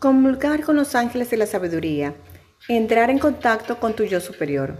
Comulgar 0.00 0.62
con 0.62 0.76
los 0.76 0.94
ángeles 0.94 1.28
de 1.28 1.36
la 1.36 1.44
sabiduría. 1.44 2.14
Entrar 2.68 3.10
en 3.10 3.18
contacto 3.18 3.78
con 3.78 3.92
tu 3.92 4.04
yo 4.04 4.18
superior. 4.18 4.78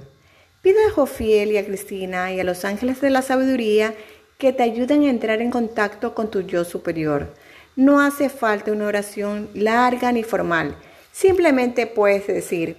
Pide 0.63 0.87
a 0.87 0.91
Jofiel 0.93 1.53
y 1.53 1.59
a 1.59 1.67
Cristina 1.67 2.33
y 2.33 2.41
a 2.41 2.45
los 2.45 2.65
ángeles 2.65 3.03
de 3.03 3.11
la 3.11 3.21
sabiduría 3.21 3.93
que 4.39 4.55
te 4.55 4.63
ayuden 4.63 5.03
a 5.03 5.11
entrar 5.11 5.43
en 5.43 5.51
contacto 5.51 6.15
con 6.15 6.31
tu 6.31 6.41
yo 6.41 6.65
superior. 6.65 7.35
No 7.77 8.01
hace 8.01 8.31
falta 8.31 8.73
una 8.73 8.87
oración 8.87 9.51
larga 9.53 10.11
ni 10.11 10.23
formal. 10.23 10.75
Simplemente 11.13 11.87
puedes 11.87 12.27
decir, 12.27 12.79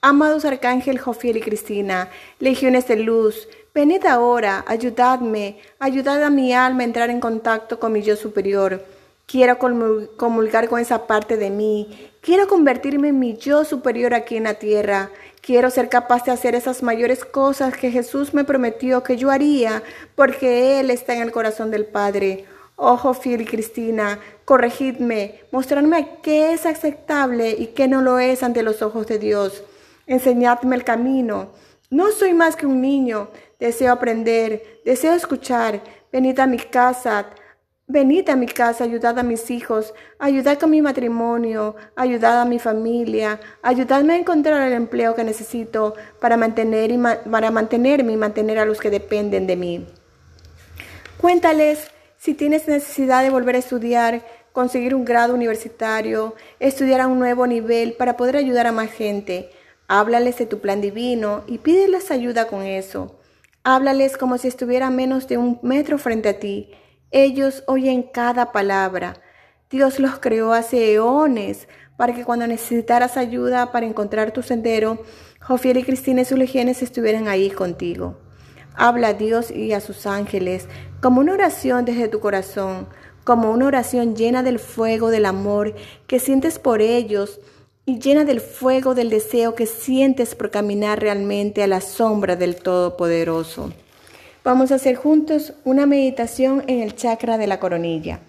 Amados 0.00 0.46
Arcángel 0.46 0.98
Jofiel 0.98 1.36
y 1.36 1.42
Cristina, 1.42 2.08
legiones 2.38 2.88
de 2.88 2.96
luz, 2.96 3.46
venid 3.74 4.06
ahora, 4.06 4.64
ayudadme, 4.66 5.58
ayudad 5.78 6.22
a 6.22 6.30
mi 6.30 6.54
alma 6.54 6.80
a 6.80 6.86
entrar 6.86 7.10
en 7.10 7.20
contacto 7.20 7.78
con 7.78 7.92
mi 7.92 8.00
yo 8.00 8.16
superior. 8.16 8.82
Quiero 9.26 9.58
comulgar 9.58 10.68
con 10.68 10.80
esa 10.80 11.06
parte 11.06 11.36
de 11.36 11.50
mí. 11.50 12.10
Quiero 12.20 12.46
convertirme 12.46 13.08
en 13.08 13.18
mi 13.18 13.36
yo 13.36 13.64
superior 13.64 14.14
aquí 14.14 14.36
en 14.36 14.44
la 14.44 14.54
tierra. 14.54 15.10
Quiero 15.40 15.70
ser 15.70 15.88
capaz 15.88 16.24
de 16.24 16.32
hacer 16.32 16.54
esas 16.54 16.82
mayores 16.82 17.24
cosas 17.24 17.76
que 17.76 17.90
Jesús 17.90 18.34
me 18.34 18.44
prometió 18.44 19.02
que 19.02 19.16
yo 19.16 19.30
haría, 19.30 19.82
porque 20.14 20.78
Él 20.80 20.90
está 20.90 21.14
en 21.14 21.22
el 21.22 21.32
corazón 21.32 21.70
del 21.70 21.86
Padre. 21.86 22.44
Ojo 22.76 23.14
fiel 23.14 23.42
y 23.42 23.44
Cristina, 23.44 24.18
corregidme, 24.44 25.40
mostrarme 25.52 26.18
qué 26.22 26.52
es 26.52 26.66
aceptable 26.66 27.50
y 27.50 27.68
qué 27.68 27.88
no 27.88 28.02
lo 28.02 28.18
es 28.18 28.42
ante 28.42 28.62
los 28.62 28.82
ojos 28.82 29.06
de 29.06 29.18
Dios. 29.18 29.62
Enseñadme 30.06 30.76
el 30.76 30.84
camino. 30.84 31.52
No 31.90 32.10
soy 32.10 32.34
más 32.34 32.56
que 32.56 32.66
un 32.66 32.80
niño. 32.80 33.28
Deseo 33.60 33.92
aprender, 33.92 34.80
deseo 34.84 35.14
escuchar. 35.14 35.80
Venid 36.12 36.38
a 36.40 36.46
mi 36.46 36.58
casa, 36.58 37.26
Venid 37.86 38.30
a 38.30 38.36
mi 38.36 38.46
casa, 38.46 38.84
ayudad 38.84 39.18
a 39.18 39.22
mis 39.22 39.50
hijos, 39.50 39.92
ayudad 40.18 40.58
con 40.58 40.70
mi 40.70 40.80
matrimonio, 40.80 41.76
ayudad 41.96 42.40
a 42.40 42.46
mi 42.46 42.58
familia, 42.58 43.38
ayudadme 43.60 44.14
a 44.14 44.16
encontrar 44.16 44.66
el 44.66 44.72
empleo 44.72 45.14
que 45.14 45.22
necesito 45.22 45.94
para, 46.18 46.38
mantener 46.38 46.90
y 46.90 46.98
para 47.30 47.50
mantenerme 47.50 48.12
y 48.12 48.16
mantener 48.16 48.58
a 48.58 48.64
los 48.64 48.80
que 48.80 48.88
dependen 48.88 49.46
de 49.46 49.56
mí. 49.56 49.86
Cuéntales 51.20 51.90
si 52.16 52.32
tienes 52.32 52.66
necesidad 52.66 53.22
de 53.22 53.28
volver 53.28 53.56
a 53.56 53.58
estudiar, 53.58 54.22
conseguir 54.52 54.94
un 54.94 55.04
grado 55.04 55.34
universitario, 55.34 56.34
estudiar 56.60 57.02
a 57.02 57.06
un 57.06 57.18
nuevo 57.18 57.46
nivel 57.46 57.92
para 57.92 58.16
poder 58.16 58.38
ayudar 58.38 58.66
a 58.66 58.72
más 58.72 58.90
gente. 58.90 59.50
Háblales 59.88 60.38
de 60.38 60.46
tu 60.46 60.60
plan 60.60 60.80
divino 60.80 61.44
y 61.46 61.58
pídeles 61.58 62.10
ayuda 62.10 62.46
con 62.46 62.62
eso. 62.62 63.20
Háblales 63.62 64.16
como 64.16 64.38
si 64.38 64.48
estuviera 64.48 64.88
menos 64.88 65.28
de 65.28 65.36
un 65.36 65.58
metro 65.62 65.98
frente 65.98 66.30
a 66.30 66.38
ti 66.38 66.70
ellos 67.14 67.62
oyen 67.68 68.02
cada 68.02 68.50
palabra. 68.50 69.14
Dios 69.70 70.00
los 70.00 70.18
creó 70.18 70.52
hace 70.52 70.94
eones 70.94 71.68
para 71.96 72.12
que 72.12 72.24
cuando 72.24 72.44
necesitaras 72.48 73.16
ayuda 73.16 73.70
para 73.70 73.86
encontrar 73.86 74.32
tu 74.32 74.42
sendero, 74.42 75.00
Jofiel 75.40 75.76
y 75.78 75.84
Cristina 75.84 76.22
y 76.22 76.24
sus 76.24 76.36
legiones 76.36 76.82
estuvieran 76.82 77.28
ahí 77.28 77.50
contigo. 77.50 78.18
Habla 78.74 79.08
a 79.08 79.14
Dios 79.14 79.52
y 79.52 79.72
a 79.74 79.80
sus 79.80 80.06
ángeles 80.06 80.66
como 81.00 81.20
una 81.20 81.34
oración 81.34 81.84
desde 81.84 82.08
tu 82.08 82.18
corazón, 82.18 82.88
como 83.22 83.52
una 83.52 83.66
oración 83.66 84.16
llena 84.16 84.42
del 84.42 84.58
fuego 84.58 85.10
del 85.10 85.26
amor 85.26 85.72
que 86.08 86.18
sientes 86.18 86.58
por 86.58 86.82
ellos 86.82 87.40
y 87.86 88.00
llena 88.00 88.24
del 88.24 88.40
fuego 88.40 88.96
del 88.96 89.08
deseo 89.08 89.54
que 89.54 89.66
sientes 89.66 90.34
por 90.34 90.50
caminar 90.50 91.00
realmente 91.00 91.62
a 91.62 91.68
la 91.68 91.80
sombra 91.80 92.34
del 92.34 92.56
Todopoderoso. 92.56 93.72
Vamos 94.44 94.72
a 94.72 94.74
hacer 94.74 94.96
juntos 94.96 95.54
una 95.64 95.86
meditación 95.86 96.64
en 96.66 96.82
el 96.82 96.94
chakra 96.94 97.38
de 97.38 97.46
la 97.46 97.58
coronilla. 97.58 98.20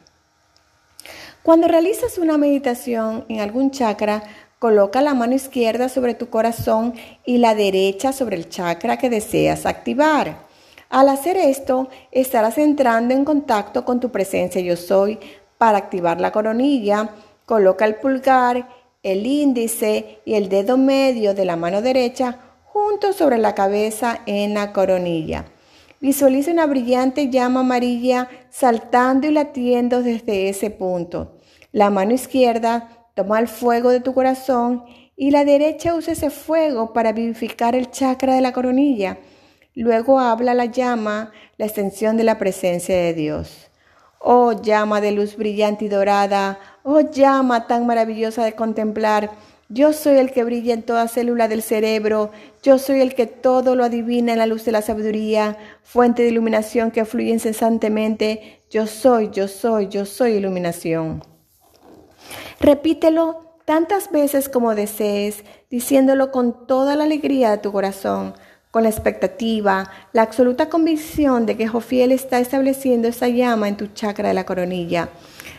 Cuando 1.44 1.68
realizas 1.68 2.18
una 2.18 2.38
meditación 2.38 3.26
en 3.28 3.42
algún 3.42 3.72
chakra, 3.72 4.24
coloca 4.58 5.02
la 5.02 5.14
mano 5.14 5.36
izquierda 5.36 5.90
sobre 5.90 6.14
tu 6.14 6.30
corazón 6.30 6.94
y 7.26 7.40
la 7.40 7.54
derecha 7.54 8.14
sobre 8.14 8.38
el 8.38 8.48
chakra 8.48 8.98
que 8.98 9.10
deseas 9.10 9.66
activar. 9.66 10.38
Al 10.90 11.10
hacer 11.10 11.36
esto, 11.36 11.90
estarás 12.12 12.58
entrando 12.60 13.14
en 13.14 13.26
contacto 13.26 13.84
con 13.84 14.00
tu 14.00 14.10
presencia 14.10 14.62
yo 14.62 14.78
soy. 14.78 15.20
Para 15.58 15.80
activar 15.80 16.22
la 16.22 16.32
coronilla, 16.32 17.10
coloca 17.46 17.84
el 17.84 17.96
pulgar, 17.96 18.70
el 19.04 19.26
índice 19.26 20.20
y 20.24 20.36
el 20.36 20.48
dedo 20.48 20.78
medio 20.78 21.34
de 21.34 21.44
la 21.44 21.58
mano 21.58 21.82
derecha 21.82 22.40
juntos 22.64 23.18
sobre 23.18 23.38
la 23.38 23.54
cabeza 23.54 24.22
en 24.26 24.54
la 24.54 24.72
coronilla. 24.72 25.44
Visualiza 26.06 26.52
una 26.52 26.68
brillante 26.68 27.32
llama 27.32 27.62
amarilla 27.62 28.30
saltando 28.52 29.26
y 29.26 29.32
latiendo 29.32 30.04
desde 30.04 30.50
ese 30.50 30.70
punto. 30.70 31.40
La 31.72 31.90
mano 31.90 32.14
izquierda 32.14 33.08
toma 33.16 33.40
el 33.40 33.48
fuego 33.48 33.90
de 33.90 34.02
tu 34.02 34.14
corazón 34.14 34.84
y 35.16 35.32
la 35.32 35.44
derecha 35.46 35.96
usa 35.96 36.14
ese 36.14 36.30
fuego 36.30 36.94
para 36.94 37.12
vivificar 37.12 37.74
el 37.74 37.90
chakra 37.90 38.36
de 38.36 38.42
la 38.42 38.54
coronilla. 38.54 39.18
Luego 39.74 40.20
habla 40.20 40.54
la 40.54 40.66
llama, 40.66 41.32
la 41.58 41.66
extensión 41.66 42.18
de 42.18 42.24
la 42.24 42.38
presencia 42.38 42.96
de 42.96 43.16
Dios. 43.16 43.72
Oh 44.20 44.52
llama 44.62 45.02
de 45.02 45.12
luz 45.12 45.36
brillante 45.36 45.86
y 45.86 45.90
dorada, 45.90 46.60
oh 46.84 47.02
llama 47.02 47.66
tan 47.66 47.88
maravillosa 47.88 48.46
de 48.46 48.54
contemplar, 48.54 49.32
yo 49.70 49.94
soy 49.94 50.18
el 50.18 50.32
que 50.32 50.44
brilla 50.44 50.74
en 50.74 50.84
toda 50.84 51.08
célula 51.08 51.48
del 51.48 51.64
cerebro, 51.64 52.32
yo 52.62 52.78
soy 52.78 53.02
el 53.02 53.16
que 53.16 53.26
todo 53.26 53.76
lo 53.76 53.84
adivina 53.84 54.34
en 54.34 54.40
la 54.40 54.46
luz 54.46 54.64
de 54.64 54.72
la 54.72 54.84
sabiduría, 54.84 55.58
fuente 55.84 56.22
de 56.22 56.30
iluminación 56.30 56.92
que 56.92 57.06
fluye 57.06 57.32
incesantemente. 57.32 58.60
Yo 58.70 58.86
soy, 58.86 59.30
yo 59.32 59.48
soy, 59.48 59.88
yo 59.88 60.06
soy 60.06 60.34
iluminación. 60.34 61.24
Repítelo 62.60 63.58
tantas 63.66 64.12
veces 64.12 64.50
como 64.50 64.76
desees, 64.76 65.44
diciéndolo 65.72 66.32
con 66.32 66.68
toda 66.68 66.96
la 66.96 67.06
alegría 67.06 67.50
de 67.50 67.58
tu 67.58 67.72
corazón, 67.72 68.36
con 68.70 68.84
la 68.84 68.90
expectativa, 68.90 69.90
la 70.14 70.22
absoluta 70.22 70.70
convicción 70.70 71.46
de 71.46 71.58
que 71.58 71.68
Jofiel 71.68 72.12
está 72.12 72.40
estableciendo 72.40 73.08
esa 73.08 73.30
llama 73.30 73.68
en 73.68 73.78
tu 73.78 73.88
chakra 73.88 74.28
de 74.28 74.36
la 74.36 74.46
coronilla. 74.46 75.10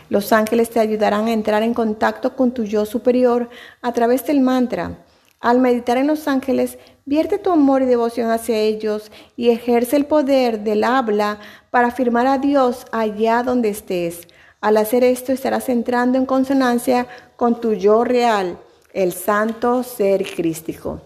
Los 0.09 0.31
ángeles 0.31 0.69
te 0.69 0.79
ayudarán 0.79 1.27
a 1.27 1.33
entrar 1.33 1.63
en 1.63 1.73
contacto 1.73 2.35
con 2.35 2.51
tu 2.51 2.63
yo 2.63 2.85
superior 2.85 3.49
a 3.81 3.91
través 3.91 4.25
del 4.25 4.39
mantra. 4.39 4.97
Al 5.39 5.59
meditar 5.59 5.97
en 5.97 6.07
los 6.07 6.27
ángeles, 6.27 6.77
vierte 7.05 7.37
tu 7.37 7.51
amor 7.51 7.81
y 7.81 7.85
devoción 7.85 8.31
hacia 8.31 8.57
ellos 8.57 9.11
y 9.35 9.49
ejerce 9.49 9.95
el 9.95 10.05
poder 10.05 10.61
del 10.61 10.83
habla 10.83 11.39
para 11.69 11.89
afirmar 11.89 12.25
a 12.27 12.37
Dios 12.37 12.85
allá 12.91 13.43
donde 13.43 13.69
estés. 13.69 14.27
Al 14.61 14.77
hacer 14.77 15.03
esto 15.03 15.31
estarás 15.31 15.69
entrando 15.69 16.17
en 16.17 16.25
consonancia 16.25 17.07
con 17.35 17.61
tu 17.61 17.73
yo 17.73 18.03
real, 18.03 18.57
el 18.93 19.13
santo 19.13 19.83
ser 19.83 20.25
crístico. 20.25 21.01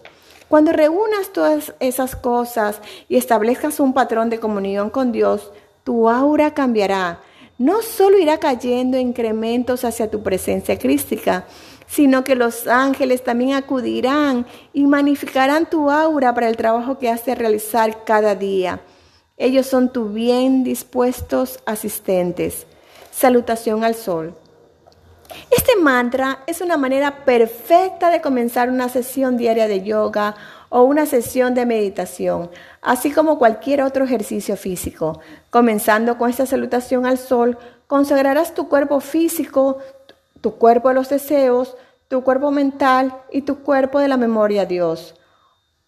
Cuando 0.48 0.72
reúnas 0.72 1.32
todas 1.32 1.74
esas 1.80 2.16
cosas 2.16 2.80
y 3.08 3.16
establezcas 3.16 3.80
un 3.80 3.92
patrón 3.92 4.30
de 4.30 4.38
comunión 4.38 4.90
con 4.90 5.12
Dios, 5.12 5.50
tu 5.84 6.08
aura 6.08 6.54
cambiará 6.54 7.20
no 7.62 7.80
solo 7.80 8.18
irá 8.18 8.38
cayendo 8.38 8.98
incrementos 8.98 9.84
hacia 9.84 10.10
tu 10.10 10.20
presencia 10.20 10.76
crística, 10.80 11.46
sino 11.86 12.24
que 12.24 12.34
los 12.34 12.66
ángeles 12.66 13.22
también 13.22 13.52
acudirán 13.52 14.46
y 14.72 14.84
magnificarán 14.84 15.70
tu 15.70 15.88
aura 15.88 16.34
para 16.34 16.48
el 16.48 16.56
trabajo 16.56 16.98
que 16.98 17.08
has 17.08 17.24
de 17.24 17.36
realizar 17.36 18.02
cada 18.02 18.34
día. 18.34 18.80
Ellos 19.36 19.66
son 19.66 19.92
tu 19.92 20.08
bien 20.08 20.64
dispuestos 20.64 21.60
asistentes. 21.64 22.66
Salutación 23.12 23.84
al 23.84 23.94
sol. 23.94 24.34
Este 25.50 25.76
mantra 25.76 26.40
es 26.46 26.60
una 26.60 26.76
manera 26.76 27.24
perfecta 27.24 28.10
de 28.10 28.20
comenzar 28.20 28.70
una 28.70 28.88
sesión 28.88 29.36
diaria 29.36 29.68
de 29.68 29.82
yoga 29.82 30.34
o 30.68 30.82
una 30.82 31.06
sesión 31.06 31.54
de 31.54 31.66
meditación, 31.66 32.50
así 32.80 33.10
como 33.10 33.38
cualquier 33.38 33.82
otro 33.82 34.04
ejercicio 34.04 34.56
físico. 34.56 35.20
Comenzando 35.50 36.16
con 36.16 36.30
esta 36.30 36.46
salutación 36.46 37.04
al 37.04 37.18
sol, 37.18 37.58
consagrarás 37.86 38.54
tu 38.54 38.68
cuerpo 38.68 39.00
físico, 39.00 39.78
tu 40.40 40.56
cuerpo 40.56 40.88
de 40.88 40.94
los 40.94 41.10
deseos, 41.10 41.76
tu 42.08 42.22
cuerpo 42.22 42.50
mental 42.50 43.14
y 43.30 43.42
tu 43.42 43.60
cuerpo 43.62 43.98
de 43.98 44.08
la 44.08 44.16
memoria 44.16 44.62
a 44.62 44.66
Dios. 44.66 45.14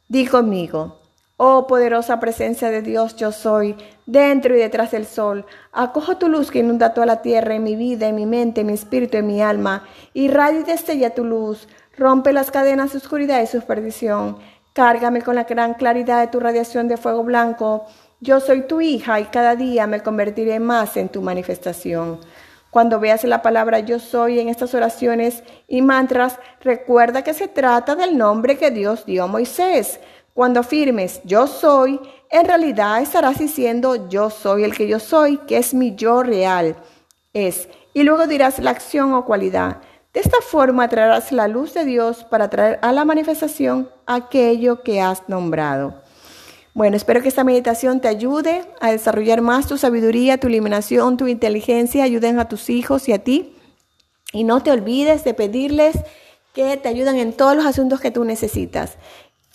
Di 0.09 0.27
conmigo, 0.27 1.01
oh 1.37 1.67
poderosa 1.67 2.21
presencia 2.21 2.71
de 2.71 2.83
Dios 2.83 3.17
yo 3.17 3.33
soy, 3.33 3.77
dentro 4.07 4.55
y 4.55 4.59
detrás 4.59 4.91
del 4.91 5.07
sol, 5.07 5.47
acojo 5.73 6.17
tu 6.17 6.29
luz 6.29 6.51
que 6.51 6.61
inunda 6.61 6.95
toda 6.95 7.07
la 7.07 7.23
tierra 7.23 7.55
en 7.55 7.63
mi 7.63 7.77
vida, 7.77 8.09
en 8.09 8.15
mi 8.15 8.27
mente, 8.27 8.63
en 8.63 8.69
mi 8.69 8.73
espíritu, 8.73 9.17
en 9.17 9.27
mi 9.27 9.41
alma, 9.41 9.85
y 10.13 10.29
radio 10.29 10.61
y 10.61 10.65
destella 10.65 11.15
tu 11.15 11.25
luz, 11.25 11.69
rompe 11.97 12.33
las 12.33 12.51
cadenas 12.51 12.93
de 12.93 12.99
oscuridad 12.99 13.43
y 13.43 13.47
su 13.47 13.61
perdición 13.63 14.39
Cárgame 14.75 15.23
con 15.23 15.37
la 15.37 15.45
gran 15.45 15.75
claridad 15.75 16.19
de 16.19 16.27
tu 16.27 16.41
radiación 16.41 16.89
de 16.89 16.97
fuego 16.97 17.23
blanco. 17.23 17.87
Yo 18.19 18.41
soy 18.41 18.63
tu 18.63 18.81
hija 18.81 19.21
y 19.21 19.27
cada 19.27 19.55
día 19.55 19.87
me 19.87 20.01
convertiré 20.01 20.59
más 20.59 20.97
en 20.97 21.09
tu 21.09 21.23
manifestación. 21.23 22.19
Cuando 22.71 22.99
veas 22.99 23.23
la 23.23 23.41
palabra 23.41 23.79
yo 23.79 24.01
soy 24.01 24.41
en 24.41 24.49
estas 24.49 24.75
oraciones 24.75 25.45
y 25.69 25.81
mantras, 25.81 26.41
recuerda 26.61 27.23
que 27.23 27.35
se 27.35 27.47
trata 27.47 27.95
del 27.95 28.19
nombre 28.19 28.59
que 28.59 28.73
Dios 28.73 29.07
dio 29.07 29.23
a 29.23 29.29
Moisés. 29.29 30.01
Cuando 30.35 30.61
afirmes 30.61 31.21
yo 31.25 31.47
soy, 31.47 32.01
en 32.29 32.45
realidad 32.45 33.01
estarás 33.01 33.39
diciendo 33.39 34.09
yo 34.09 34.31
soy 34.31 34.65
el 34.65 34.77
que 34.77 34.89
yo 34.89 34.99
soy, 34.99 35.39
que 35.39 35.59
es 35.59 35.73
mi 35.73 35.95
yo 35.95 36.25
real. 36.25 36.77
Es. 37.33 37.69
Y 37.95 38.03
luego 38.03 38.27
dirás 38.27 38.59
la 38.59 38.71
acción 38.71 39.15
o 39.15 39.25
cualidad. 39.25 39.79
De 40.13 40.19
esta 40.19 40.41
forma 40.41 40.89
traerás 40.89 41.31
la 41.31 41.47
luz 41.47 41.73
de 41.75 41.85
Dios 41.85 42.25
para 42.25 42.51
traer 42.51 42.81
a 42.83 42.91
la 42.91 43.05
manifestación 43.05 43.89
aquello 44.07 44.83
que 44.83 45.01
has 45.01 45.29
nombrado. 45.29 46.03
Bueno, 46.73 46.97
espero 46.97 47.23
que 47.23 47.29
esta 47.29 47.45
meditación 47.45 48.01
te 48.01 48.09
ayude 48.09 48.65
a 48.81 48.91
desarrollar 48.91 49.41
más 49.41 49.69
tu 49.69 49.79
sabiduría, 49.79 50.39
tu 50.39 50.49
iluminación, 50.49 51.17
tu 51.17 51.29
inteligencia, 51.29 52.03
ayuden 52.03 52.41
a 52.41 52.49
tus 52.49 52.71
hijos 52.71 53.09
y 53.09 53.13
a 53.13 53.21
ti. 53.21 53.55
Y 54.33 54.43
no 54.43 54.61
te 54.65 54.73
olvides 54.73 55.23
de 55.23 55.35
pedirles 55.35 55.97
que 56.55 56.77
te 56.77 56.89
ayuden 56.89 57.19
en 57.19 57.33
todos 57.33 57.55
los 57.55 57.67
asuntos 57.67 58.01
que 58.01 58.11
tú 58.11 58.25
necesitas. 58.25 58.97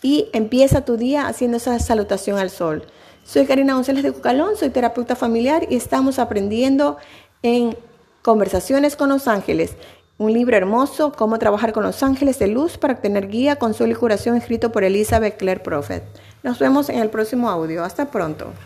Y 0.01 0.29
empieza 0.33 0.85
tu 0.85 0.97
día 0.97 1.27
haciendo 1.27 1.57
esa 1.57 1.77
salutación 1.79 2.37
al 2.37 2.49
sol. 2.49 2.83
Soy 3.25 3.45
Karina 3.45 3.75
González 3.75 4.03
de 4.03 4.11
Cucalón, 4.11 4.55
soy 4.55 4.69
terapeuta 4.69 5.15
familiar 5.15 5.67
y 5.69 5.75
estamos 5.75 6.19
aprendiendo 6.19 6.97
en 7.43 7.77
Conversaciones 8.21 8.95
con 8.95 9.09
los 9.09 9.27
Ángeles, 9.27 9.75
un 10.17 10.33
libro 10.33 10.57
hermoso, 10.57 11.13
Cómo 11.13 11.39
trabajar 11.39 11.71
con 11.71 11.83
los 11.83 12.03
ángeles 12.03 12.37
de 12.39 12.47
luz 12.47 12.77
para 12.77 12.95
obtener 12.95 13.29
guía, 13.29 13.55
consuelo 13.55 13.93
y 13.93 13.95
curación, 13.95 14.35
escrito 14.35 14.71
por 14.71 14.83
Elizabeth 14.83 15.37
Clare 15.37 15.61
Prophet. 15.61 16.03
Nos 16.43 16.59
vemos 16.59 16.89
en 16.89 16.99
el 16.99 17.09
próximo 17.09 17.49
audio. 17.49 17.83
Hasta 17.83 18.11
pronto. 18.11 18.51